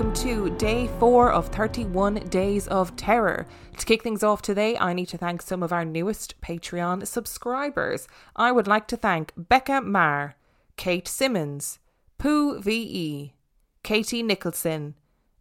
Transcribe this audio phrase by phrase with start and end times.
[0.00, 3.46] welcome to day four of 31 Days of Terror.
[3.76, 8.08] To kick things off today, I need to thank some of our newest Patreon subscribers.
[8.34, 10.36] I would like to thank Becca Marr,
[10.78, 11.80] Kate Simmons,
[12.16, 13.34] Pooh VE,
[13.82, 14.94] Katie Nicholson,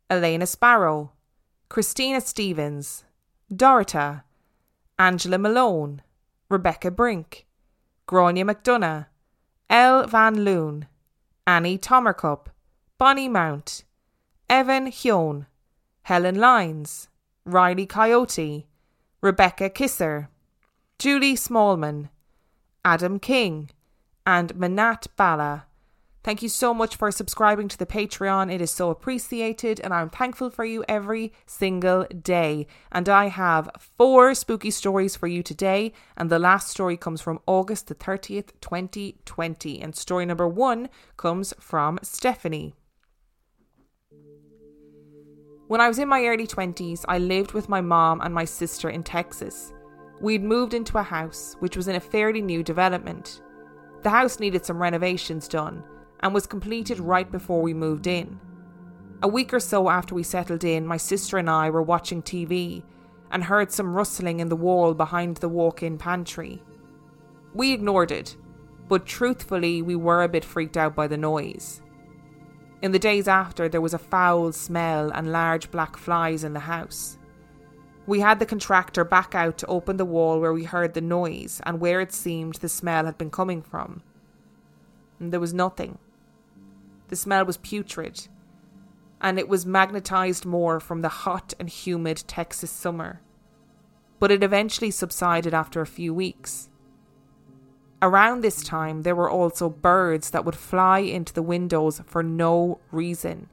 [0.10, 1.14] Elena Sparrow,
[1.70, 3.06] Christina Stevens,
[3.50, 4.24] Dorota,
[4.98, 6.02] Angela Malone,
[6.50, 7.46] Rebecca Brink,
[8.08, 9.06] Grania McDonough,
[9.70, 10.88] Elle Van Loon,
[11.48, 12.48] Annie Tomercup,
[12.98, 13.86] Bonnie Mount,
[14.50, 15.46] Evan Hyun,
[16.02, 17.08] Helen Lines,
[17.46, 18.66] Riley Coyote,
[19.22, 20.30] Rebecca Kisser,
[20.98, 22.10] Julie Smallman,
[22.84, 23.70] Adam King,
[24.26, 25.66] and Manat Bala.
[26.24, 28.52] Thank you so much for subscribing to the Patreon.
[28.52, 32.66] It is so appreciated, and I'm thankful for you every single day.
[32.92, 37.40] And I have four spooky stories for you today, and the last story comes from
[37.46, 39.80] August the 30th, 2020.
[39.80, 42.74] And story number one comes from Stephanie.
[45.70, 48.90] When I was in my early 20s, I lived with my mom and my sister
[48.90, 49.72] in Texas.
[50.20, 53.44] We'd moved into a house which was in a fairly new development.
[54.02, 55.84] The house needed some renovations done
[56.22, 58.40] and was completed right before we moved in.
[59.22, 62.82] A week or so after we settled in, my sister and I were watching TV
[63.30, 66.64] and heard some rustling in the wall behind the walk in pantry.
[67.54, 68.36] We ignored it,
[68.88, 71.84] but truthfully, we were a bit freaked out by the noise.
[72.82, 76.62] In the days after, there was a foul smell and large black flies in the
[76.62, 77.18] house.
[78.06, 81.62] We had the contractor back out to open the wall where we heard the noise
[81.66, 84.02] and where it seemed the smell had been coming from.
[85.20, 85.98] And there was nothing.
[87.10, 88.28] The smell was putrid,
[89.22, 93.22] and it was magnetized more from the hot and humid Texas summer.
[94.20, 96.69] But it eventually subsided after a few weeks.
[98.02, 102.80] Around this time, there were also birds that would fly into the windows for no
[102.92, 103.50] reason.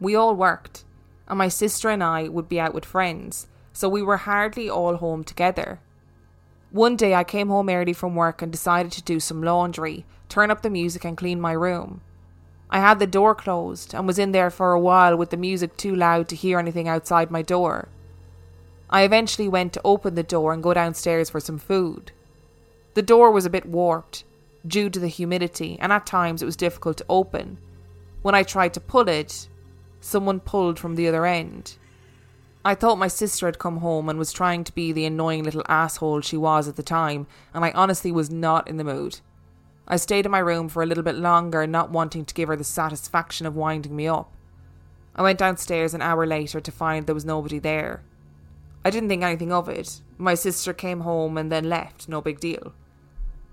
[0.00, 0.84] We all worked,
[1.26, 4.96] and my sister and I would be out with friends, so we were hardly all
[4.96, 5.80] home together.
[6.70, 10.50] One day I came home early from work and decided to do some laundry, turn
[10.50, 12.02] up the music, and clean my room.
[12.68, 15.78] I had the door closed and was in there for a while with the music
[15.78, 17.88] too loud to hear anything outside my door.
[18.90, 22.12] I eventually went to open the door and go downstairs for some food.
[22.94, 24.24] The door was a bit warped
[24.66, 27.58] due to the humidity, and at times it was difficult to open.
[28.22, 29.48] When I tried to pull it,
[30.00, 31.76] someone pulled from the other end.
[32.64, 35.62] I thought my sister had come home and was trying to be the annoying little
[35.68, 39.20] asshole she was at the time, and I honestly was not in the mood.
[39.86, 42.56] I stayed in my room for a little bit longer, not wanting to give her
[42.56, 44.34] the satisfaction of winding me up.
[45.14, 48.02] I went downstairs an hour later to find there was nobody there.
[48.84, 50.00] I didn't think anything of it.
[50.18, 52.74] My sister came home and then left, no big deal.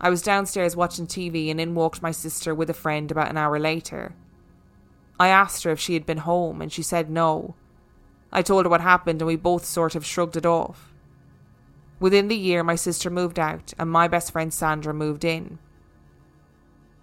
[0.01, 3.37] I was downstairs watching TV and in walked my sister with a friend about an
[3.37, 4.15] hour later.
[5.19, 7.55] I asked her if she had been home and she said no.
[8.31, 10.91] I told her what happened and we both sort of shrugged it off.
[11.99, 15.59] Within the year, my sister moved out and my best friend Sandra moved in.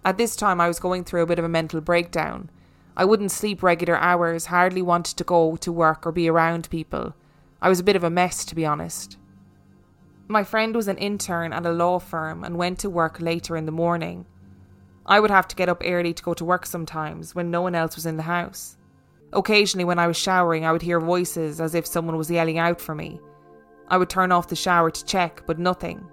[0.05, 2.49] At this time, I was going through a bit of a mental breakdown.
[2.95, 7.15] I wouldn't sleep regular hours, hardly wanted to go to work or be around people.
[7.61, 9.17] I was a bit of a mess, to be honest.
[10.27, 13.65] My friend was an intern at a law firm and went to work later in
[13.65, 14.25] the morning.
[15.05, 17.75] I would have to get up early to go to work sometimes when no one
[17.75, 18.77] else was in the house.
[19.33, 22.79] Occasionally, when I was showering, I would hear voices as if someone was yelling out
[22.79, 23.19] for me.
[23.89, 26.07] I would turn off the shower to check, but nothing.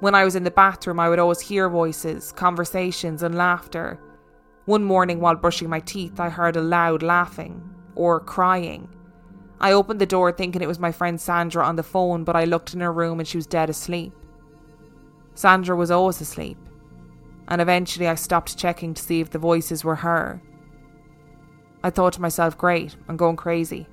[0.00, 3.98] When I was in the bathroom, I would always hear voices, conversations, and laughter.
[4.66, 7.62] One morning, while brushing my teeth, I heard a loud laughing
[7.96, 8.88] or crying.
[9.60, 12.44] I opened the door thinking it was my friend Sandra on the phone, but I
[12.44, 14.12] looked in her room and she was dead asleep.
[15.34, 16.58] Sandra was always asleep,
[17.48, 20.42] and eventually I stopped checking to see if the voices were her.
[21.82, 23.86] I thought to myself, great, I'm going crazy.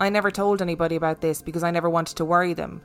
[0.00, 2.82] I never told anybody about this because I never wanted to worry them.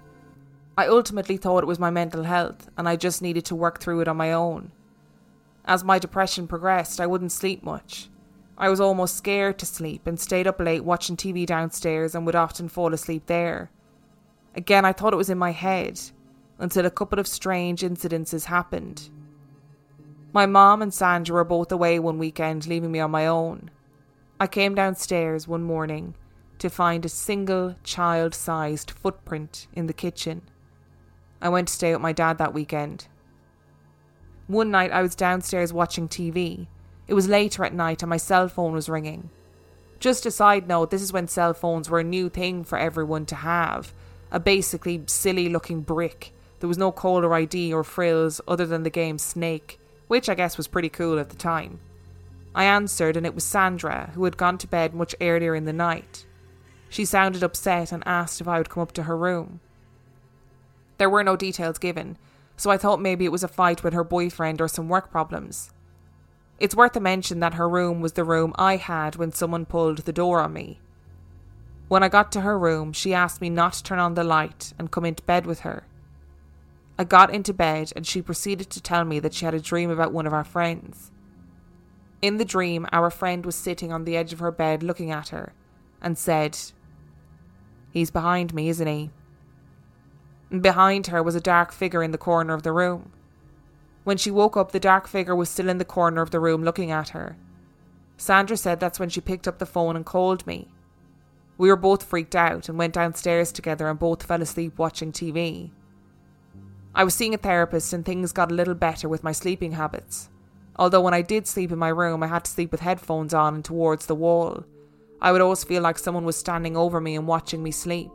[0.78, 4.02] I ultimately thought it was my mental health, and I just needed to work through
[4.02, 4.72] it on my own.
[5.66, 8.10] As my depression progressed, I wouldn't sleep much.
[8.58, 12.36] I was almost scared to sleep and stayed up late watching TV downstairs and would
[12.36, 13.70] often fall asleep there.
[14.56, 16.02] Again, I thought it was in my head
[16.58, 19.10] until a couple of strange incidences happened.
[20.34, 23.70] My mom and Sandra were both away one weekend, leaving me on my own.
[24.40, 26.16] I came downstairs one morning
[26.58, 30.42] to find a single child sized footprint in the kitchen.
[31.40, 33.08] I went to stay with my dad that weekend.
[34.48, 36.68] One night I was downstairs watching TV
[37.08, 39.30] it was later at night and my cell phone was ringing.
[40.00, 43.26] Just a side note, this is when cell phones were a new thing for everyone
[43.28, 43.94] to have.
[44.32, 46.34] A basically silly looking brick.
[46.60, 50.58] There was no caller ID or frills other than the game Snake, which I guess
[50.58, 51.80] was pretty cool at the time.
[52.54, 55.74] I answered, and it was Sandra, who had gone to bed much earlier in the
[55.74, 56.26] night.
[56.90, 59.60] She sounded upset and asked if I would come up to her room.
[60.98, 62.18] There were no details given,
[62.56, 65.72] so I thought maybe it was a fight with her boyfriend or some work problems.
[66.60, 70.00] It's worth a mention that her room was the room I had when someone pulled
[70.00, 70.80] the door on me.
[71.88, 74.74] When I got to her room, she asked me not to turn on the light
[74.78, 75.86] and come into bed with her.
[77.00, 79.90] I got into bed and she proceeded to tell me that she had a dream
[79.92, 81.12] about one of our friends.
[82.22, 85.30] In the dream, our friend was sitting on the edge of her bed looking at
[85.30, 85.54] her
[86.02, 86.58] and said,
[87.92, 89.12] He's behind me, isn't he?
[90.50, 93.12] behind her was a dark figure in the corner of the room.
[94.08, 96.64] When she woke up, the dark figure was still in the corner of the room
[96.64, 97.36] looking at her.
[98.16, 100.70] Sandra said that's when she picked up the phone and called me.
[101.58, 105.72] We were both freaked out and went downstairs together and both fell asleep watching TV.
[106.96, 110.30] I was seeing a therapist and things got a little better with my sleeping habits.
[110.78, 113.56] Although when I did sleep in my room, I had to sleep with headphones on
[113.56, 114.64] and towards the wall.
[115.22, 118.12] I would always feel like someone was standing over me and watching me sleep.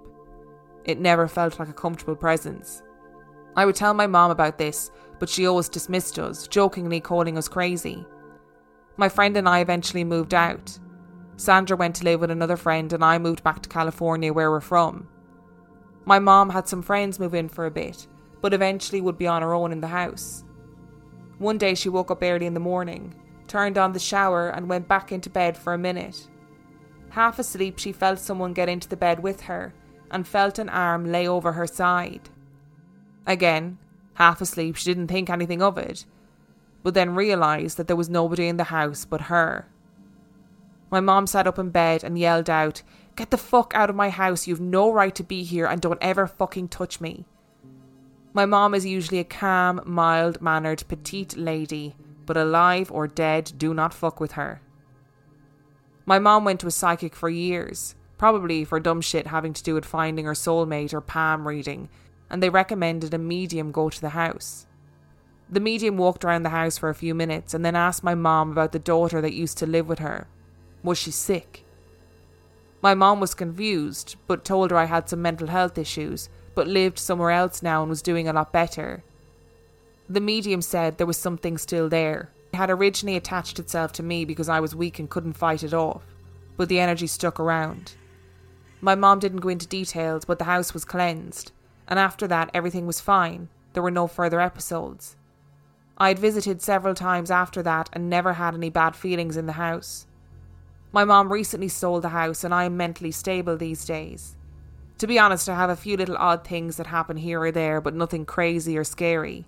[0.87, 2.83] It never felt like a comfortable presence.
[3.55, 4.91] I would tell my mom about this,
[5.23, 8.05] but she always dismissed us, jokingly calling us crazy.
[8.97, 10.77] My friend and I eventually moved out.
[11.37, 14.61] Sandra went to live with another friend, and I moved back to California, where we're
[14.61, 15.07] from.
[16.07, 18.09] My mom had some friends move in for a bit,
[18.41, 20.43] but eventually would be on her own in the house.
[21.39, 23.15] One day she woke up early in the morning,
[23.47, 26.29] turned on the shower, and went back into bed for a minute.
[27.11, 29.73] Half asleep, she felt someone get into the bed with her
[30.11, 32.29] and felt an arm lay over her side.
[33.25, 33.79] Again,
[34.15, 36.05] half asleep, she didn't think anything of it,
[36.83, 39.69] but then realised that there was nobody in the house but her.
[40.91, 42.83] My mom sat up in bed and yelled out,
[43.17, 45.99] Get the fuck out of my house, you've no right to be here, and don't
[46.01, 47.27] ever fucking touch me.
[48.33, 51.95] My mom is usually a calm, mild mannered, petite lady,
[52.25, 54.63] but alive or dead, do not fuck with her.
[56.07, 59.75] My mom went to a psychic for years, probably for dumb shit having to do
[59.75, 61.89] with finding her soulmate or palm reading,
[62.33, 64.67] and they recommended a medium go to the house.
[65.51, 68.51] The medium walked around the house for a few minutes and then asked my mom
[68.51, 70.27] about the daughter that used to live with her.
[70.83, 71.67] Was she sick?
[72.81, 76.99] My mom was confused, but told her I had some mental health issues, but lived
[76.99, 79.05] somewhere else now and was doing a lot better.
[80.09, 82.31] The medium said there was something still there.
[82.53, 85.75] It had originally attached itself to me because I was weak and couldn't fight it
[85.75, 86.03] off,
[86.57, 87.95] but the energy stuck around.
[88.81, 91.53] My mom didn't go into details, but the house was cleansed,
[91.93, 93.51] and after that, everything was fine.
[93.75, 95.15] There were no further episodes.
[95.99, 99.53] I had visited several times after that and never had any bad feelings in the
[99.53, 100.07] house.
[100.91, 104.37] My mom recently sold the house, and I am mentally stable these days.
[105.01, 107.79] To be honest, I have a few little odd things that happen here or there,
[107.83, 109.45] but nothing crazy or scary.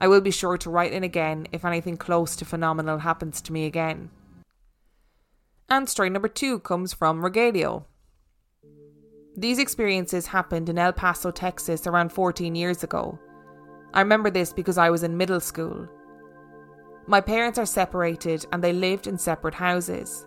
[0.00, 3.52] I will be sure to write in again if anything close to phenomenal happens to
[3.52, 4.10] me again.
[5.68, 7.84] And story number two comes from Regalio.
[9.38, 13.20] These experiences happened in El Paso, Texas around 14 years ago.
[13.94, 15.88] I remember this because I was in middle school.
[17.06, 20.26] My parents are separated and they lived in separate houses.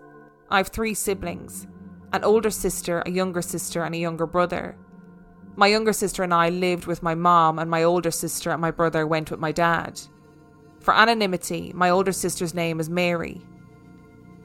[0.50, 1.68] I have three siblings
[2.14, 4.78] an older sister, a younger sister, and a younger brother.
[5.58, 8.72] My younger sister and I lived with my mom, and my older sister and my
[8.72, 10.00] brother went with my dad.
[10.80, 13.42] For anonymity, my older sister's name is Mary.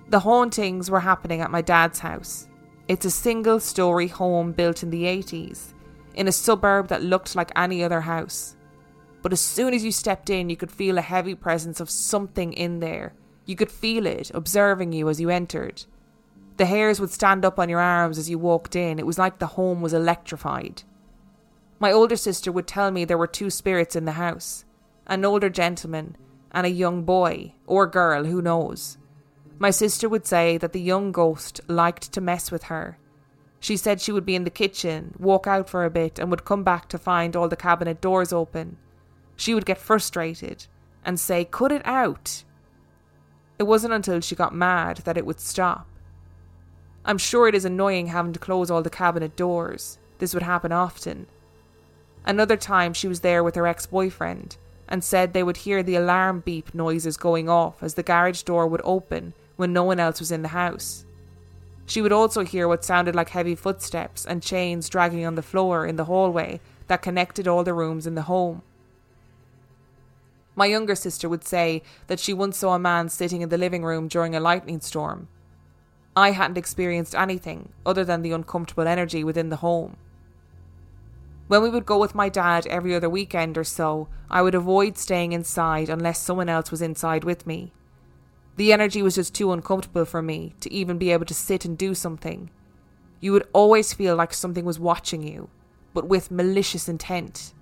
[0.08, 2.48] The hauntings were happening at my dad's house.
[2.88, 5.72] It's a single story home built in the 80s,
[6.14, 8.56] in a suburb that looked like any other house.
[9.22, 12.52] But as soon as you stepped in, you could feel a heavy presence of something
[12.52, 13.14] in there.
[13.44, 15.84] You could feel it observing you as you entered.
[16.58, 19.00] The hairs would stand up on your arms as you walked in.
[19.00, 20.84] It was like the home was electrified.
[21.80, 24.64] My older sister would tell me there were two spirits in the house
[25.08, 26.16] an older gentleman
[26.52, 28.96] and a young boy, or girl, who knows.
[29.58, 32.98] My sister would say that the young ghost liked to mess with her.
[33.58, 36.44] She said she would be in the kitchen, walk out for a bit, and would
[36.44, 38.76] come back to find all the cabinet doors open.
[39.34, 40.66] She would get frustrated
[41.04, 42.44] and say, Cut it out.
[43.58, 45.86] It wasn't until she got mad that it would stop.
[47.06, 49.98] I'm sure it is annoying having to close all the cabinet doors.
[50.18, 51.26] This would happen often.
[52.26, 55.96] Another time she was there with her ex boyfriend and said they would hear the
[55.96, 60.20] alarm beep noises going off as the garage door would open when no one else
[60.20, 61.04] was in the house.
[61.86, 65.86] She would also hear what sounded like heavy footsteps and chains dragging on the floor
[65.86, 68.62] in the hallway that connected all the rooms in the home.
[70.56, 73.84] My younger sister would say that she once saw a man sitting in the living
[73.84, 75.28] room during a lightning storm.
[76.16, 79.98] I hadn't experienced anything other than the uncomfortable energy within the home.
[81.46, 84.96] When we would go with my dad every other weekend or so, I would avoid
[84.96, 87.72] staying inside unless someone else was inside with me.
[88.56, 91.76] The energy was just too uncomfortable for me to even be able to sit and
[91.76, 92.50] do something.
[93.20, 95.50] You would always feel like something was watching you,
[95.92, 97.52] but with malicious intent.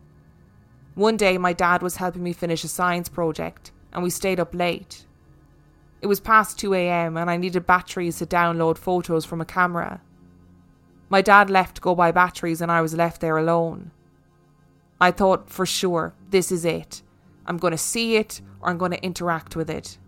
[0.95, 4.55] One day, my dad was helping me finish a science project, and we stayed up
[4.55, 5.07] late.
[6.01, 10.01] It was past 2 am, and I needed batteries to download photos from a camera.
[11.09, 13.91] My dad left to go buy batteries, and I was left there alone.
[15.01, 17.03] I thought for sure, this is it.
[17.47, 19.99] I'm going to see it, or I'm going to interact with it.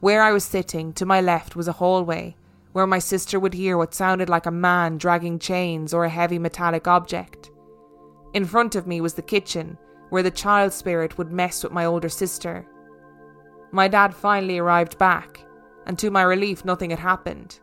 [0.00, 2.36] Where I was sitting, to my left, was a hallway
[2.72, 6.38] where my sister would hear what sounded like a man dragging chains or a heavy
[6.38, 7.50] metallic object.
[8.32, 9.76] In front of me was the kitchen,
[10.10, 12.66] where the child spirit would mess with my older sister.
[13.72, 15.44] My dad finally arrived back,
[15.86, 17.58] and to my relief, nothing had happened.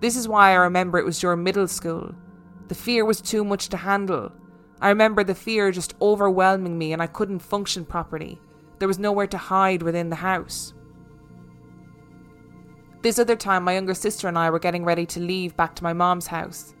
[0.00, 2.12] This is why I remember it was during middle school.
[2.68, 4.32] The fear was too much to handle.
[4.80, 8.40] I remember the fear just overwhelming me, and I couldn't function properly.
[8.80, 10.74] There was nowhere to hide within the house.
[13.02, 15.82] This other time, my younger sister and I were getting ready to leave back to
[15.82, 16.72] my mom's house.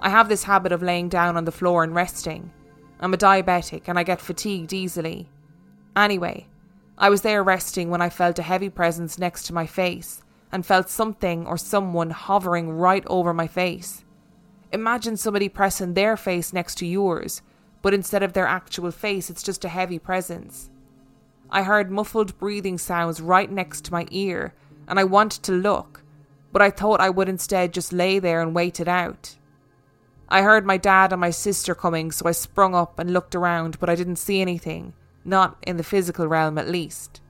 [0.00, 2.52] I have this habit of laying down on the floor and resting.
[3.00, 5.30] I'm a diabetic and I get fatigued easily.
[5.96, 6.46] Anyway,
[6.98, 10.22] I was there resting when I felt a heavy presence next to my face
[10.52, 14.04] and felt something or someone hovering right over my face.
[14.72, 17.40] Imagine somebody pressing their face next to yours,
[17.80, 20.68] but instead of their actual face, it's just a heavy presence.
[21.48, 24.52] I heard muffled breathing sounds right next to my ear
[24.88, 26.02] and I wanted to look,
[26.52, 29.36] but I thought I would instead just lay there and wait it out.
[30.28, 33.78] I heard my dad and my sister coming, so I sprung up and looked around,
[33.78, 34.92] but I didn't see anything,
[35.24, 37.20] not in the physical realm at least.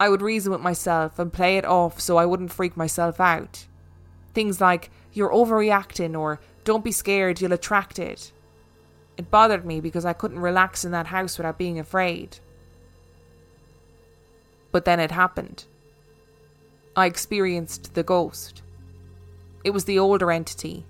[0.00, 3.66] I would reason with myself and play it off so I wouldn't freak myself out.
[4.34, 8.32] Things like, you're overreacting, or don't be scared, you'll attract it.
[9.16, 12.38] It bothered me because I couldn't relax in that house without being afraid.
[14.72, 15.66] But then it happened.
[16.94, 18.62] I experienced the ghost.
[19.64, 20.84] It was the older entity.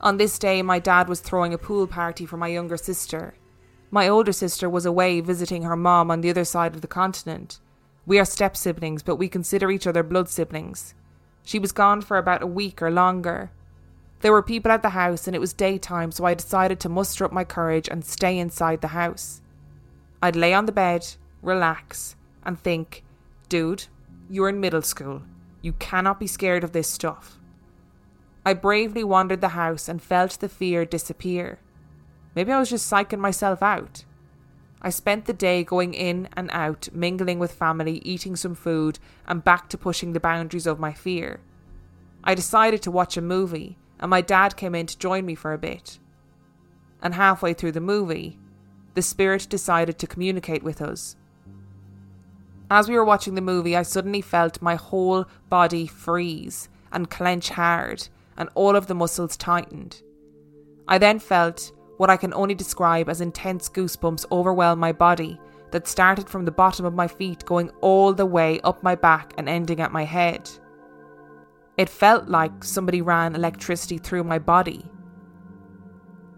[0.00, 3.34] On this day, my dad was throwing a pool party for my younger sister.
[3.90, 7.60] My older sister was away visiting her mom on the other side of the continent.
[8.06, 10.94] We are step siblings, but we consider each other blood siblings.
[11.44, 13.50] She was gone for about a week or longer.
[14.20, 17.24] There were people at the house, and it was daytime, so I decided to muster
[17.24, 19.42] up my courage and stay inside the house.
[20.22, 21.06] I'd lay on the bed,
[21.42, 23.04] relax, and think,
[23.50, 23.84] dude,
[24.28, 25.22] you're in middle school.
[25.62, 27.38] You cannot be scared of this stuff.
[28.44, 31.58] I bravely wandered the house and felt the fear disappear.
[32.34, 34.04] Maybe I was just psyching myself out.
[34.82, 39.42] I spent the day going in and out, mingling with family, eating some food, and
[39.42, 41.40] back to pushing the boundaries of my fear.
[42.22, 45.52] I decided to watch a movie, and my dad came in to join me for
[45.52, 45.98] a bit.
[47.02, 48.38] And halfway through the movie,
[48.94, 51.16] the spirit decided to communicate with us.
[52.70, 57.50] As we were watching the movie, I suddenly felt my whole body freeze and clench
[57.50, 60.02] hard, and all of the muscles tightened.
[60.88, 65.86] I then felt what I can only describe as intense goosebumps overwhelm my body that
[65.86, 69.48] started from the bottom of my feet going all the way up my back and
[69.48, 70.50] ending at my head.
[71.76, 74.84] It felt like somebody ran electricity through my body.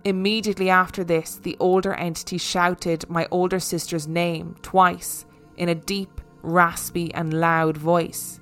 [0.05, 5.25] Immediately after this, the older entity shouted my older sister's name twice
[5.59, 8.41] in a deep, raspy, and loud voice.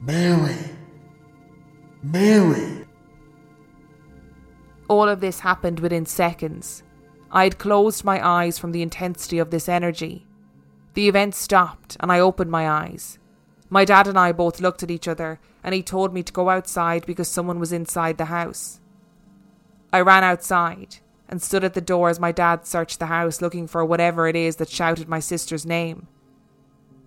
[0.00, 0.56] Mary!
[2.02, 2.86] Mary!
[4.88, 6.82] All of this happened within seconds.
[7.30, 10.26] I had closed my eyes from the intensity of this energy.
[10.94, 13.18] The event stopped, and I opened my eyes.
[13.68, 16.48] My dad and I both looked at each other, and he told me to go
[16.48, 18.80] outside because someone was inside the house.
[19.92, 23.66] I ran outside and stood at the door as my dad searched the house looking
[23.66, 26.08] for whatever it is that shouted my sister's name.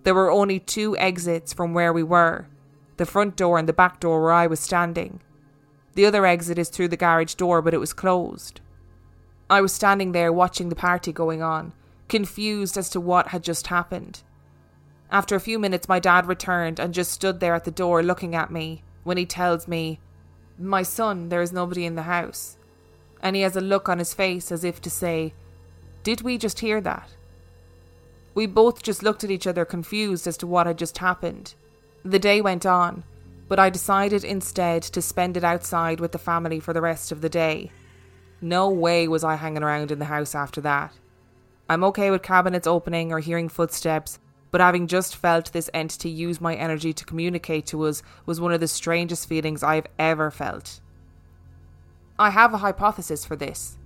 [0.04, 2.46] There were only two exits from where we were
[2.98, 5.20] the front door and the back door where I was standing.
[5.94, 8.60] The other exit is through the garage door, but it was closed.
[9.50, 11.72] I was standing there watching the party going on,
[12.08, 14.22] confused as to what had just happened.
[15.10, 18.34] After a few minutes, my dad returned and just stood there at the door looking
[18.34, 19.98] at me when he tells me,
[20.58, 22.56] My son, there is nobody in the house
[23.22, 25.32] and he has a look on his face as if to say,
[26.02, 27.08] Did we just hear that?
[28.34, 31.54] We both just looked at each other confused as to what had just happened.
[32.04, 33.04] The day went on,
[33.48, 37.20] but I decided instead to spend it outside with the family for the rest of
[37.20, 37.70] the day.
[38.40, 40.92] No way was I hanging around in the house after that.
[41.68, 44.18] I'm okay with cabinets opening or hearing footsteps,
[44.50, 48.52] but having just felt this entity use my energy to communicate to us was one
[48.52, 50.80] of the strangest feelings I've ever felt.
[52.22, 53.78] I have a hypothesis for this.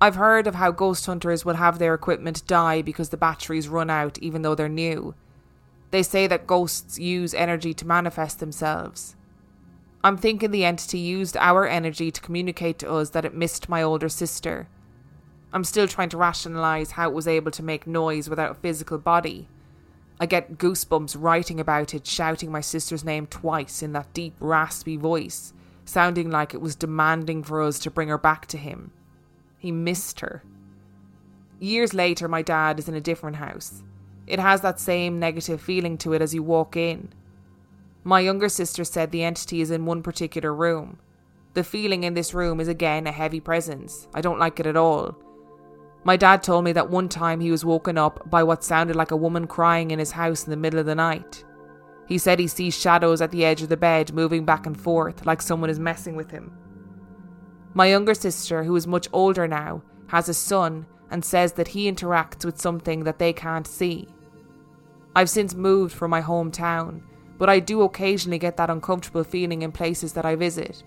[0.00, 3.90] I've heard of how ghost hunters will have their equipment die because the batteries run
[3.90, 5.14] out even though they're new.
[5.90, 9.16] They say that ghosts use energy to manifest themselves.
[10.02, 13.82] I'm thinking the entity used our energy to communicate to us that it missed my
[13.82, 14.68] older sister.
[15.52, 18.96] I'm still trying to rationalize how it was able to make noise without a physical
[18.96, 19.46] body.
[20.18, 24.96] I get goosebumps writing about it, shouting my sister's name twice in that deep, raspy
[24.96, 25.52] voice,
[25.86, 28.90] sounding like it was demanding for us to bring her back to him.
[29.56, 30.42] He missed her.
[31.58, 33.82] Years later, my dad is in a different house.
[34.26, 37.08] It has that same negative feeling to it as you walk in.
[38.04, 40.98] My younger sister said the entity is in one particular room.
[41.54, 44.08] The feeling in this room is again a heavy presence.
[44.12, 45.16] I don't like it at all.
[46.04, 49.10] My dad told me that one time he was woken up by what sounded like
[49.10, 51.44] a woman crying in his house in the middle of the night.
[52.06, 55.26] He said he sees shadows at the edge of the bed moving back and forth
[55.26, 56.56] like someone is messing with him.
[57.74, 61.90] My younger sister, who is much older now, has a son and says that he
[61.90, 64.08] interacts with something that they can't see.
[65.14, 67.02] I've since moved from my hometown,
[67.38, 70.82] but I do occasionally get that uncomfortable feeling in places that I visit.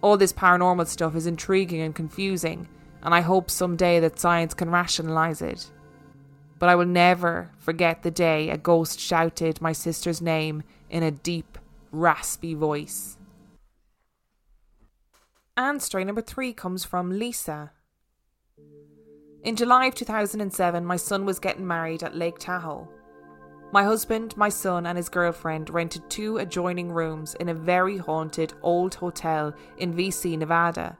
[0.00, 2.68] All this paranormal stuff is intriguing and confusing,
[3.02, 5.70] and I hope someday that science can rationalize it.
[6.62, 11.10] But I will never forget the day a ghost shouted my sister's name in a
[11.10, 11.58] deep,
[11.90, 13.18] raspy voice.
[15.56, 17.72] And story number three comes from Lisa.
[19.42, 22.88] In July of 2007, my son was getting married at Lake Tahoe.
[23.72, 28.52] My husband, my son, and his girlfriend rented two adjoining rooms in a very haunted
[28.62, 30.96] old hotel in VC, Nevada.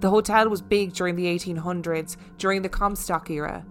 [0.00, 3.64] The hotel was big during the 1800s, during the Comstock era.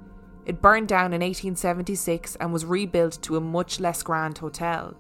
[0.50, 4.96] It burned down in 1876 and was rebuilt to a much less grand hotel.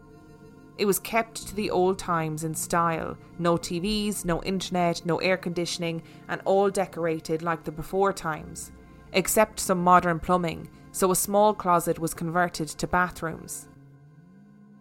[0.77, 5.37] It was kept to the old times in style no TVs, no internet, no air
[5.37, 8.71] conditioning, and all decorated like the before times,
[9.13, 13.67] except some modern plumbing, so a small closet was converted to bathrooms.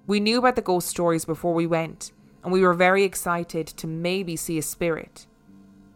[0.06, 2.12] We knew about the ghost stories before we went,
[2.44, 5.26] and we were very excited to maybe see a spirit.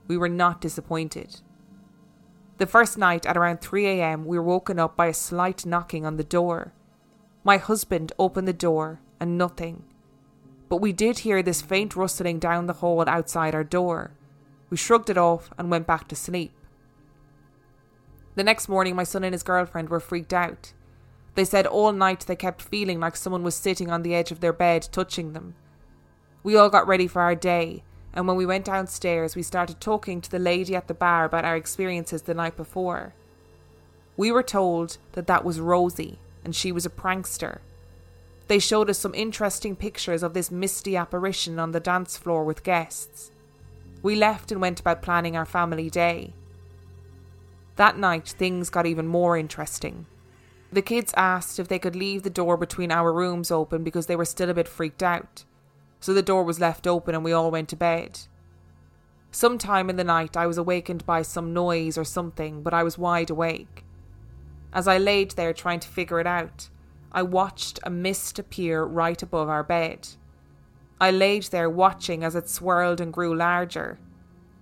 [0.09, 1.43] We were not disappointed.
[2.63, 6.17] The first night at around 3am, we were woken up by a slight knocking on
[6.17, 6.73] the door.
[7.43, 9.83] My husband opened the door and nothing
[10.73, 14.13] but we did hear this faint rustling down the hall outside our door.
[14.71, 16.51] We shrugged it off and went back to sleep.
[18.37, 20.73] The next morning, my son and his girlfriend were freaked out.
[21.35, 24.41] They said all night they kept feeling like someone was sitting on the edge of
[24.41, 25.57] their bed touching them.
[26.43, 27.83] We all got ready for our day,
[28.15, 31.45] and when we went downstairs, we started talking to the lady at the bar about
[31.45, 33.15] our experiences the night before.
[34.17, 37.59] We were told that that was Rosie, and she was a prankster
[38.53, 42.63] they showed us some interesting pictures of this misty apparition on the dance floor with
[42.63, 43.31] guests.
[44.03, 46.35] We left and went about planning our family day.
[47.77, 50.05] That night, things got even more interesting.
[50.71, 54.17] The kids asked if they could leave the door between our rooms open because they
[54.17, 55.45] were still a bit freaked out.
[56.03, 58.19] So the door was left open and we all went to bed.
[59.31, 62.99] Sometime in the night, I was awakened by some noise or something, but I was
[62.99, 63.85] wide awake.
[64.73, 66.69] As I laid there trying to figure it out,
[67.13, 70.09] I watched a mist appear right above our bed.
[71.01, 74.01] I laid there watching as it swirled and grew larger.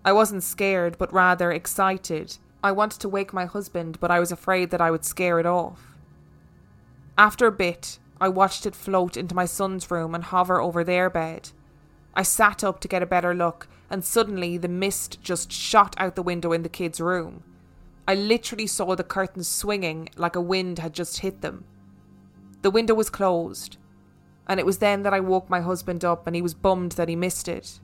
[0.05, 2.37] I wasn't scared, but rather excited.
[2.63, 5.47] I wanted to wake my husband, but I was afraid that I would scare it
[5.47, 5.97] off.
[7.17, 11.09] After a bit, I watched it float into my son's room and hover over their
[11.09, 11.51] bed.
[12.15, 16.17] I sat up to get a better look, and suddenly the mist just shot out
[16.17, 17.43] the window in the kids' room.
[18.07, 21.65] I literally saw the curtains swinging like a wind had just hit them.
[22.63, 23.79] The window was closed,
[24.47, 27.09] and it was then that I woke my husband up and he was bummed that
[27.09, 27.81] he missed it.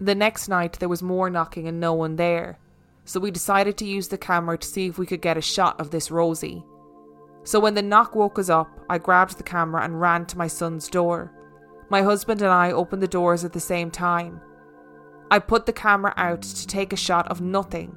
[0.00, 2.58] The next night there was more knocking and no one there,
[3.04, 5.78] so we decided to use the camera to see if we could get a shot
[5.78, 6.64] of this Rosie.
[7.46, 10.48] So when the knock woke us up, I grabbed the camera and ran to my
[10.48, 11.32] son's door.
[11.88, 14.40] My husband and I opened the doors at the same time.
[15.30, 17.96] I put the camera out to take a shot of nothing,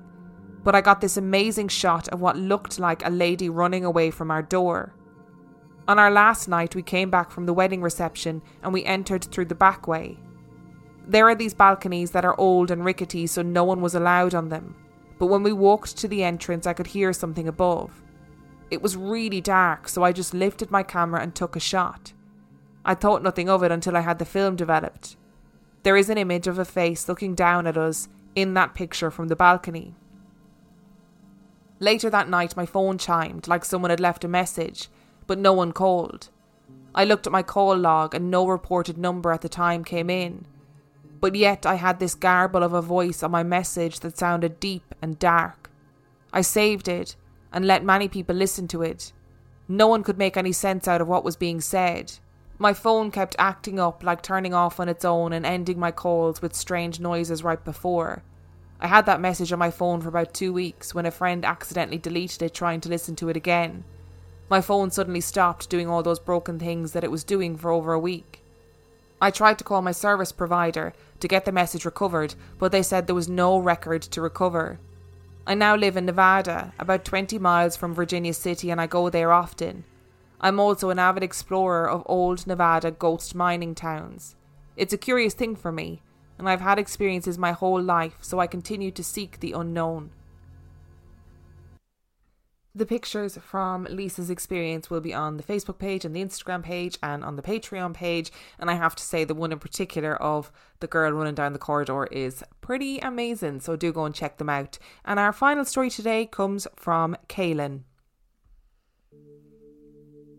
[0.64, 4.30] but I got this amazing shot of what looked like a lady running away from
[4.30, 4.94] our door.
[5.88, 9.46] On our last night, we came back from the wedding reception and we entered through
[9.46, 10.20] the back way.
[11.08, 14.50] There are these balconies that are old and rickety, so no one was allowed on
[14.50, 14.76] them.
[15.18, 18.04] But when we walked to the entrance, I could hear something above.
[18.71, 22.13] It was really dark, so I just lifted my camera and took a shot.
[22.86, 25.15] I thought nothing of it until I had the film developed.
[25.84, 29.27] There is an image of a face looking down at us in that picture from
[29.27, 29.95] the balcony.
[31.79, 34.89] Later that night, my phone chimed like someone had left a message,
[35.27, 36.29] but no one called.
[36.93, 40.45] I looked at my call log and no reported number at the time came in.
[41.21, 44.95] But yet I had this garble of a voice on my message that sounded deep
[45.01, 45.69] and dark.
[46.34, 47.15] I saved it
[47.52, 49.12] and let many people listen to it.
[49.68, 52.14] No one could make any sense out of what was being said.
[52.58, 56.42] My phone kept acting up, like turning off on its own and ending my calls
[56.42, 58.24] with strange noises right before.
[58.82, 61.98] I had that message on my phone for about two weeks when a friend accidentally
[61.98, 63.84] deleted it trying to listen to it again.
[64.50, 67.94] My phone suddenly stopped doing all those broken things that it was doing for over
[67.94, 68.42] a week.
[69.22, 73.06] I tried to call my service provider to get the message recovered, but they said
[73.06, 74.80] there was no record to recover.
[75.47, 79.32] I now live in Nevada, about 20 miles from Virginia City, and I go there
[79.32, 79.84] often.
[80.39, 84.36] I'm also an avid explorer of old Nevada ghost mining towns.
[84.78, 86.02] It's a curious thing for me,
[86.38, 90.12] and I've had experiences my whole life, so I continue to seek the unknown.
[92.80, 96.98] The pictures from Lisa's experience will be on the Facebook page and the Instagram page
[97.04, 98.32] and on the Patreon page.
[98.58, 101.60] And I have to say, the one in particular of the girl running down the
[101.60, 103.60] corridor is pretty amazing.
[103.60, 104.80] So do go and check them out.
[105.04, 107.82] And our final story today comes from Kaylin.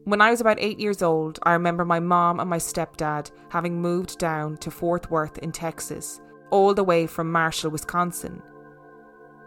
[0.05, 3.83] When I was about eight years old, I remember my mom and my stepdad having
[3.83, 8.42] moved down to Fort Worth in Texas, all the way from Marshall, Wisconsin.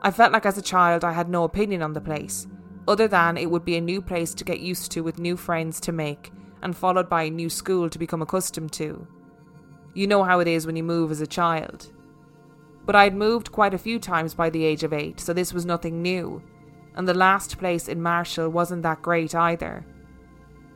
[0.04, 2.46] I felt like as a child I had no opinion on the place,
[2.88, 5.80] other than it would be a new place to get used to with new friends
[5.82, 9.08] to make, and followed by a new school to become accustomed to.
[9.94, 11.92] You know how it is when you move as a child.
[12.86, 15.54] But I had moved quite a few times by the age of eight, so this
[15.54, 16.42] was nothing new,
[16.96, 19.86] and the last place in Marshall wasn't that great either.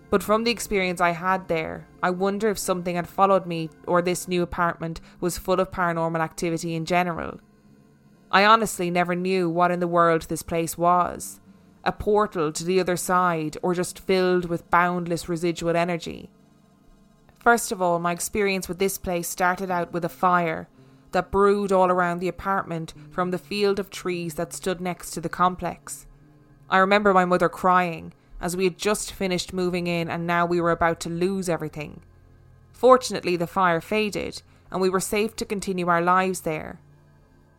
[0.10, 4.02] But from the experience I had there, I wonder if something had followed me or
[4.02, 7.42] this new apartment was full of paranormal activity in general.
[8.32, 11.42] I honestly never knew what in the world this place was
[11.88, 16.30] a portal to the other side or just filled with boundless residual energy.
[17.40, 20.68] First of all, my experience with this place started out with a fire
[21.14, 25.22] that brewed all around the apartment from the field of trees that stood next to
[25.22, 26.06] the complex.
[26.70, 30.60] I remember my mother crying as we had just finished moving in and now we
[30.60, 32.02] were about to lose everything.
[32.74, 36.82] Fortunately, the fire faded and we were safe to continue our lives there.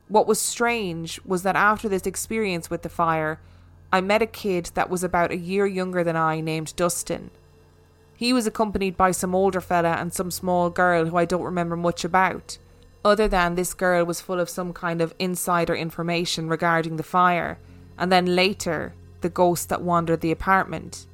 [0.09, 3.41] What was strange was that after this experience with the fire,
[3.91, 7.31] I met a kid that was about a year younger than I named Dustin.
[8.15, 11.77] He was accompanied by some older fella and some small girl who I don't remember
[11.77, 12.59] much about,
[13.03, 17.59] other than this girl was full of some kind of insider information regarding the fire,
[17.97, 21.07] and then later the ghost that wandered the apartment.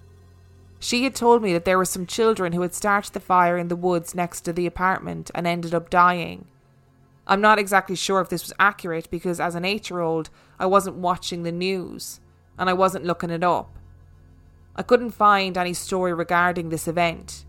[0.80, 3.68] She had told me that there were some children who had started the fire in
[3.68, 6.46] the woods next to the apartment and ended up dying.
[7.26, 10.66] I'm not exactly sure if this was accurate because as an eight year old, I
[10.66, 12.20] wasn't watching the news
[12.58, 13.76] and I wasn't looking it up.
[14.76, 17.44] I couldn't find any story regarding this event.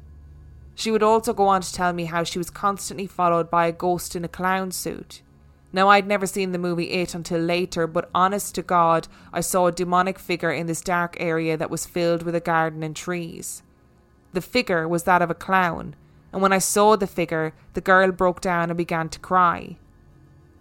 [0.75, 3.71] She would also go on to tell me how she was constantly followed by a
[3.71, 5.21] ghost in a clown suit.
[5.73, 9.67] Now, I'd never seen the movie It until later, but honest to God, I saw
[9.67, 13.61] a demonic figure in this dark area that was filled with a garden and trees.
[14.33, 15.95] The figure was that of a clown,
[16.31, 19.77] and when I saw the figure, the girl broke down and began to cry.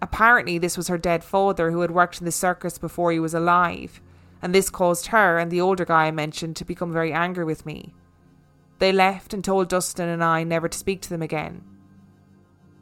[0.00, 3.34] Apparently, this was her dead father who had worked in the circus before he was
[3.34, 4.00] alive,
[4.44, 7.64] and this caused her and the older guy I mentioned to become very angry with
[7.64, 7.94] me.
[8.78, 11.64] They left and told Dustin and I never to speak to them again.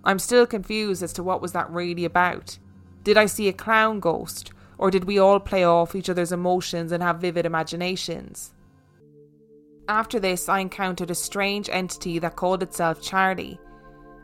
[0.02, 2.58] I'm still confused as to what was that really about.
[3.04, 6.90] Did I see a clown ghost, or did we all play off each other's emotions
[6.90, 8.52] and have vivid imaginations?
[9.88, 13.60] After this, I encountered a strange entity that called itself Charlie,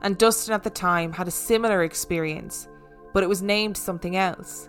[0.02, 2.66] and Dustin at the time had a similar experience,
[3.14, 4.68] but it was named something else.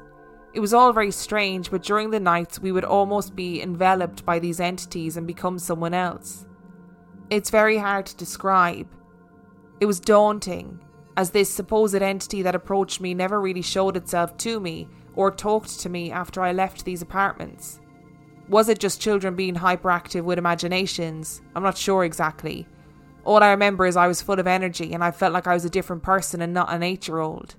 [0.53, 4.39] It was all very strange, but during the nights we would almost be enveloped by
[4.39, 6.45] these entities and become someone else.
[7.29, 8.87] It's very hard to describe.
[9.79, 10.79] It was daunting,
[11.15, 15.79] as this supposed entity that approached me never really showed itself to me or talked
[15.81, 17.79] to me after I left these apartments.
[18.47, 21.41] Was it just children being hyperactive with imaginations?
[21.55, 22.67] I'm not sure exactly.
[23.23, 25.65] All I remember is I was full of energy and I felt like I was
[25.65, 27.55] a different person and not an eight year old.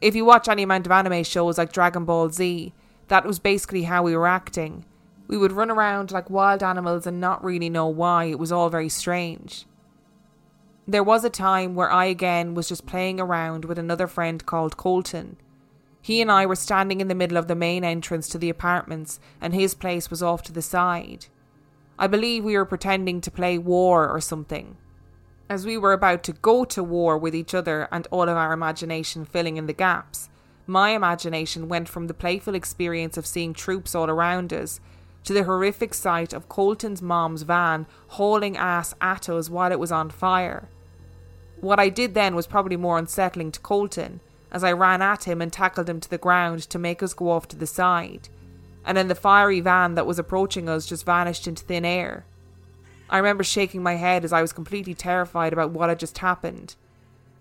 [0.00, 2.72] If you watch any amount of anime shows like Dragon Ball Z,
[3.08, 4.84] that was basically how we were acting.
[5.26, 8.24] We would run around like wild animals and not really know why.
[8.24, 9.64] It was all very strange.
[10.86, 14.76] There was a time where I again was just playing around with another friend called
[14.76, 15.36] Colton.
[16.00, 19.18] He and I were standing in the middle of the main entrance to the apartments,
[19.40, 21.26] and his place was off to the side.
[21.98, 24.76] I believe we were pretending to play war or something.
[25.48, 28.52] As we were about to go to war with each other and all of our
[28.52, 30.28] imagination filling in the gaps,
[30.66, 34.80] my imagination went from the playful experience of seeing troops all around us
[35.22, 39.92] to the horrific sight of Colton's mom's van hauling ass at us while it was
[39.92, 40.68] on fire.
[41.60, 45.40] What I did then was probably more unsettling to Colton, as I ran at him
[45.40, 48.28] and tackled him to the ground to make us go off to the side.
[48.86, 52.24] and then the fiery van that was approaching us just vanished into thin air.
[53.08, 56.74] I remember shaking my head as I was completely terrified about what had just happened.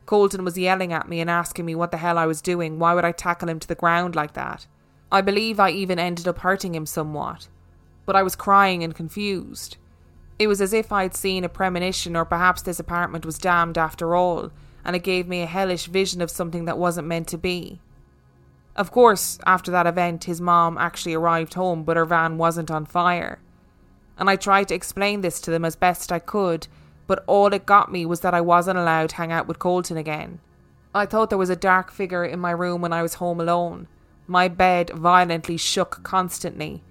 [0.05, 2.77] Colton was yelling at me and asking me what the hell I was doing.
[2.77, 4.67] Why would I tackle him to the ground like that?
[5.11, 7.47] I believe I even ended up hurting him somewhat,
[8.05, 9.77] but I was crying and confused.
[10.37, 14.15] It was as if I'd seen a premonition, or perhaps this apartment was damned after
[14.15, 14.51] all,
[14.83, 17.79] and it gave me a hellish vision of something that wasn't meant to be.
[18.75, 22.85] Of course, after that event, his mom actually arrived home, but her van wasn't on
[22.85, 23.39] fire.
[24.17, 26.67] And I tried to explain this to them as best I could,
[27.07, 29.97] but all it got me was that I wasn't allowed to hang out with Colton
[29.97, 30.39] again.
[30.93, 33.87] I thought there was a dark figure in my room when I was home alone.
[34.27, 36.83] My bed violently shook constantly.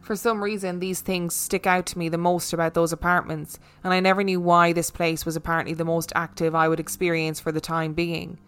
[0.00, 3.92] For some reason, these things stick out to me the most about those apartments, and
[3.92, 7.52] I never knew why this place was apparently the most active I would experience for
[7.52, 8.38] the time being.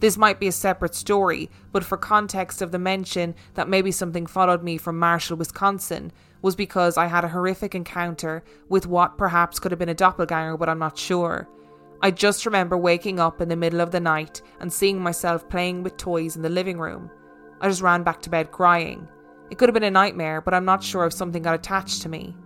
[0.00, 4.26] This might be a separate story, but for context of the mention that maybe something
[4.26, 6.12] followed me from Marshall, Wisconsin,
[6.44, 10.58] was because I had a horrific encounter with what perhaps could have been a doppelganger,
[10.58, 11.48] but I'm not sure.
[12.02, 15.82] I just remember waking up in the middle of the night and seeing myself playing
[15.82, 17.10] with toys in the living room.
[17.62, 19.08] I just ran back to bed crying.
[19.50, 22.10] It could have been a nightmare, but I'm not sure if something got attached to
[22.10, 22.36] me.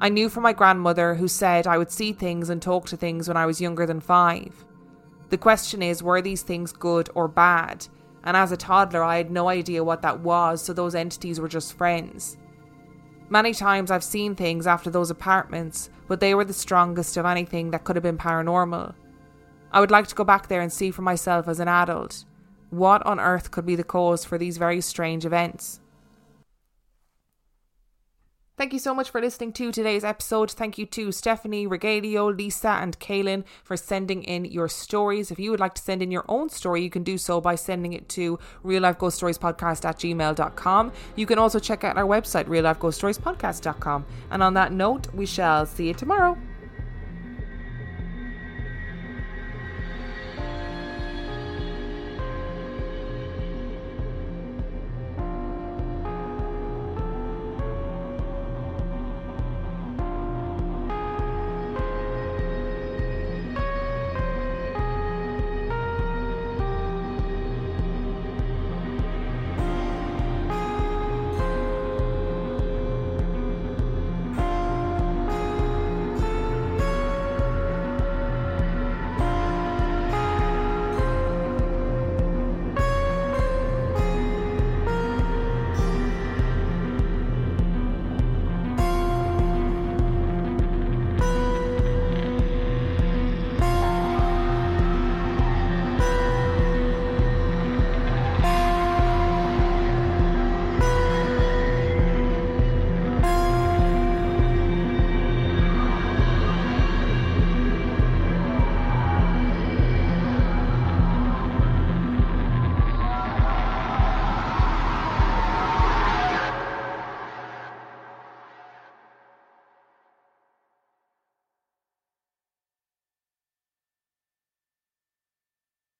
[0.00, 3.28] I knew from my grandmother, who said I would see things and talk to things
[3.28, 4.64] when I was younger than five.
[5.28, 7.86] The question is, were these things good or bad?
[8.24, 11.46] And as a toddler, I had no idea what that was, so those entities were
[11.46, 12.36] just friends.
[13.30, 17.70] Many times I've seen things after those apartments, but they were the strongest of anything
[17.70, 18.94] that could have been paranormal.
[19.70, 22.24] I would like to go back there and see for myself as an adult.
[22.70, 25.80] What on earth could be the cause for these very strange events?
[28.58, 30.50] Thank you so much for listening to today's episode.
[30.50, 35.30] Thank you to Stephanie, Regalio, Lisa, and Kaylin for sending in your stories.
[35.30, 37.54] If you would like to send in your own story, you can do so by
[37.54, 40.92] sending it to real life ghost stories podcast at gmail.com.
[41.14, 43.00] You can also check out our website, real life ghost
[44.32, 46.36] And on that note, we shall see you tomorrow.